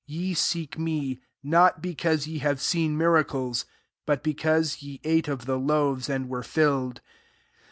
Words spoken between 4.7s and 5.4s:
ye ate